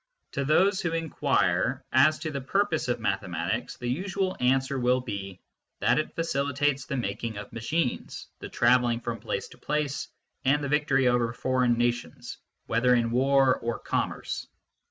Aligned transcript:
To 0.31 0.43
those 0.43 0.81
who 0.81 0.93
inquire 0.93 1.85
as 1.93 2.17
to 2.21 2.31
the 2.31 2.41
purpose 2.41 2.87
of 2.87 2.99
mathematics, 2.99 3.77
the 3.77 3.87
usual 3.87 4.35
answer 4.39 4.79
will 4.79 4.99
be 4.99 5.39
that 5.79 5.99
it 5.99 6.15
facilitates 6.15 6.85
the 6.87 6.97
making 6.97 7.37
of 7.37 7.53
machines, 7.53 8.25
the 8.39 8.49
travelling 8.49 9.01
from 9.01 9.19
place 9.19 9.47
to 9.49 9.59
place, 9.59 10.07
and 10.43 10.63
the 10.63 10.69
victory 10.69 11.07
over 11.07 11.33
foreign 11.33 11.77
nations, 11.77 12.39
whether 12.65 12.95
in 12.95 13.11
war 13.11 13.57
or 13.59 13.77
commerce. 13.77 14.47